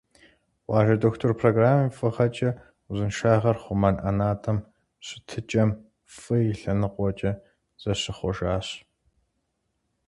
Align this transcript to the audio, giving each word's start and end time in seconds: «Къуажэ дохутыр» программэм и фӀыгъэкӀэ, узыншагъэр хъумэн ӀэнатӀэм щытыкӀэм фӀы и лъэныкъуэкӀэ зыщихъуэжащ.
«Къуажэ 0.65 0.95
дохутыр» 1.01 1.31
программэм 1.41 1.89
и 1.91 1.95
фӀыгъэкӀэ, 1.97 2.49
узыншагъэр 2.89 3.57
хъумэн 3.63 3.95
ӀэнатӀэм 4.03 4.57
щытыкӀэм 5.05 5.69
фӀы 6.17 6.37
и 6.51 6.53
лъэныкъуэкӀэ 6.59 7.31
зыщихъуэжащ. 7.81 8.67